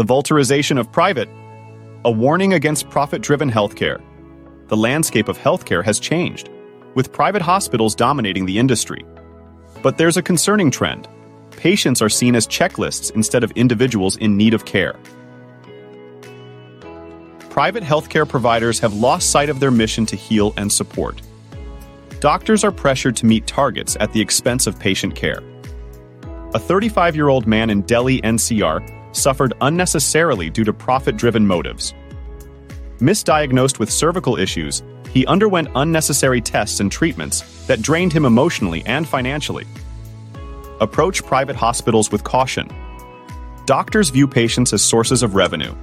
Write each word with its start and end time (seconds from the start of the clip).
The 0.00 0.06
vulturization 0.06 0.80
of 0.80 0.90
private, 0.90 1.28
a 2.06 2.10
warning 2.10 2.54
against 2.54 2.88
profit 2.88 3.20
driven 3.20 3.50
healthcare. 3.50 4.00
The 4.68 4.76
landscape 4.78 5.28
of 5.28 5.36
healthcare 5.36 5.84
has 5.84 6.00
changed, 6.00 6.48
with 6.94 7.12
private 7.12 7.42
hospitals 7.42 7.94
dominating 7.94 8.46
the 8.46 8.58
industry. 8.58 9.04
But 9.82 9.98
there's 9.98 10.16
a 10.16 10.22
concerning 10.22 10.70
trend. 10.70 11.06
Patients 11.50 12.00
are 12.00 12.08
seen 12.08 12.34
as 12.34 12.46
checklists 12.46 13.14
instead 13.14 13.44
of 13.44 13.50
individuals 13.50 14.16
in 14.16 14.38
need 14.38 14.54
of 14.54 14.64
care. 14.64 14.98
Private 17.50 17.82
healthcare 17.82 18.26
providers 18.26 18.78
have 18.78 18.94
lost 18.94 19.28
sight 19.28 19.50
of 19.50 19.60
their 19.60 19.70
mission 19.70 20.06
to 20.06 20.16
heal 20.16 20.54
and 20.56 20.72
support. 20.72 21.20
Doctors 22.20 22.64
are 22.64 22.72
pressured 22.72 23.16
to 23.16 23.26
meet 23.26 23.46
targets 23.46 23.98
at 24.00 24.14
the 24.14 24.20
expense 24.22 24.66
of 24.66 24.78
patient 24.78 25.14
care. 25.14 25.42
A 26.54 26.58
35 26.58 27.14
year 27.14 27.28
old 27.28 27.46
man 27.46 27.68
in 27.68 27.82
Delhi, 27.82 28.22
NCR, 28.22 28.96
suffered 29.12 29.54
unnecessarily 29.60 30.50
due 30.50 30.64
to 30.64 30.72
profit 30.72 31.16
driven 31.16 31.46
motives. 31.46 31.94
Misdiagnosed 32.98 33.78
with 33.78 33.90
cervical 33.90 34.36
issues, 34.36 34.82
he 35.10 35.26
underwent 35.26 35.68
unnecessary 35.74 36.40
tests 36.40 36.80
and 36.80 36.92
treatments 36.92 37.66
that 37.66 37.82
drained 37.82 38.12
him 38.12 38.24
emotionally 38.24 38.82
and 38.86 39.08
financially. 39.08 39.66
Approach 40.80 41.24
private 41.24 41.56
hospitals 41.56 42.12
with 42.12 42.24
caution. 42.24 42.68
Doctors 43.66 44.10
view 44.10 44.26
patients 44.26 44.72
as 44.72 44.82
sources 44.82 45.22
of 45.22 45.34
revenue. 45.34 45.74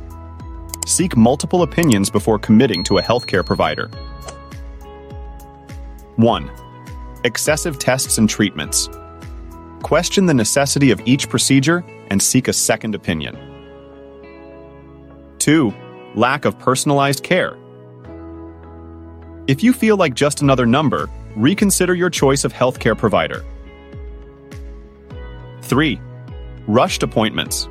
Seek 0.85 1.18
multiple 1.18 1.63
opinions 1.63 2.09
before 2.09 2.40
committing 2.40 2.84
to 2.85 2.98
a 2.98 3.02
healthcare 3.02 3.46
provider. 3.46 3.90
1. 6.15 6.52
Excessive 7.24 7.77
tests 7.77 8.18
and 8.18 8.30
treatments. 8.30 8.90
Question 9.88 10.26
the 10.26 10.34
necessity 10.34 10.91
of 10.91 11.02
each 11.05 11.30
procedure 11.30 11.82
and 12.10 12.21
seek 12.21 12.49
a 12.49 12.52
second 12.52 12.93
opinion. 12.93 13.38
2. 15.40 15.74
Lack 16.13 16.43
of 16.43 16.60
personalized 16.60 17.24
care. 17.24 17.57
If 19.48 19.63
you 19.63 19.71
feel 19.71 19.96
like 19.96 20.13
just 20.13 20.41
another 20.41 20.65
number, 20.65 21.10
reconsider 21.38 21.96
your 21.96 22.10
choice 22.10 22.43
of 22.43 22.52
healthcare 22.52 22.98
provider. 22.98 23.46
3. 25.62 26.02
Rushed 26.68 27.02
appointments. 27.02 27.70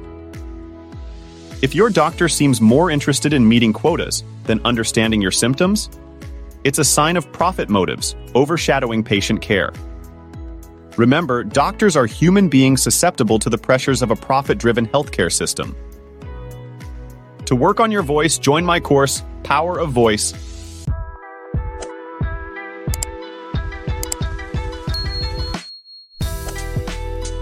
If 1.61 1.75
your 1.75 1.91
doctor 1.91 2.31
seems 2.31 2.63
more 2.63 2.91
interested 2.91 3.35
in 3.35 3.47
meeting 3.47 3.75
quotas 3.75 4.25
than 4.45 4.59
understanding 4.65 5.21
your 5.21 5.33
symptoms, 5.33 5.91
it's 6.65 6.79
a 6.79 6.85
sign 6.85 7.19
of 7.19 7.31
profit 7.35 7.69
motives 7.69 8.17
overshadowing 8.35 9.05
patient 9.05 9.43
care. 9.43 9.71
Remember, 10.97 11.45
doctors 11.45 11.97
are 11.97 12.07
human 12.07 12.49
beings 12.49 12.83
susceptible 12.83 13.39
to 13.41 13.51
the 13.51 13.59
pressures 13.59 14.03
of 14.03 14.11
a 14.11 14.17
profit 14.17 14.59
driven 14.59 14.87
healthcare 14.89 15.33
system. 15.33 15.77
To 17.45 17.55
work 17.55 17.81
on 17.81 17.93
your 17.93 18.03
voice, 18.03 18.39
join 18.39 18.65
my 18.65 18.81
course, 18.81 19.23
Power 19.43 19.79
of 19.79 19.91
Voice 19.91 20.33